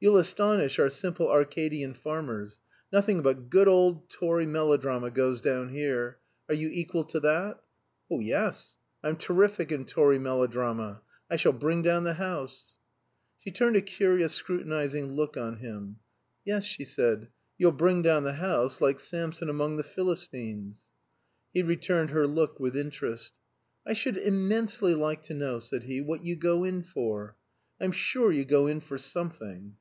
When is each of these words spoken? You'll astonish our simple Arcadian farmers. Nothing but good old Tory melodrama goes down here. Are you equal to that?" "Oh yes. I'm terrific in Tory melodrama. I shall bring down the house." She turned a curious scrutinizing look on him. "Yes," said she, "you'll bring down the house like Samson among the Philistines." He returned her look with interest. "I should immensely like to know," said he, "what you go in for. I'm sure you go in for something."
You'll 0.00 0.18
astonish 0.18 0.78
our 0.78 0.90
simple 0.90 1.28
Arcadian 1.28 1.92
farmers. 1.92 2.60
Nothing 2.92 3.20
but 3.20 3.50
good 3.50 3.66
old 3.66 4.08
Tory 4.08 4.46
melodrama 4.46 5.10
goes 5.10 5.40
down 5.40 5.70
here. 5.70 6.18
Are 6.48 6.54
you 6.54 6.68
equal 6.72 7.02
to 7.06 7.18
that?" 7.18 7.60
"Oh 8.08 8.20
yes. 8.20 8.78
I'm 9.02 9.16
terrific 9.16 9.72
in 9.72 9.86
Tory 9.86 10.20
melodrama. 10.20 11.00
I 11.28 11.34
shall 11.34 11.52
bring 11.52 11.82
down 11.82 12.04
the 12.04 12.14
house." 12.14 12.70
She 13.40 13.50
turned 13.50 13.74
a 13.74 13.80
curious 13.80 14.34
scrutinizing 14.34 15.14
look 15.16 15.36
on 15.36 15.56
him. 15.56 15.96
"Yes," 16.44 16.64
said 16.84 17.20
she, 17.22 17.28
"you'll 17.58 17.72
bring 17.72 18.00
down 18.02 18.22
the 18.22 18.34
house 18.34 18.80
like 18.80 19.00
Samson 19.00 19.48
among 19.48 19.78
the 19.78 19.82
Philistines." 19.82 20.86
He 21.52 21.64
returned 21.64 22.10
her 22.10 22.24
look 22.24 22.60
with 22.60 22.76
interest. 22.76 23.32
"I 23.84 23.94
should 23.94 24.16
immensely 24.16 24.94
like 24.94 25.22
to 25.22 25.34
know," 25.34 25.58
said 25.58 25.82
he, 25.82 26.00
"what 26.00 26.22
you 26.22 26.36
go 26.36 26.62
in 26.62 26.84
for. 26.84 27.34
I'm 27.80 27.90
sure 27.90 28.30
you 28.30 28.44
go 28.44 28.68
in 28.68 28.78
for 28.78 28.96
something." 28.96 29.74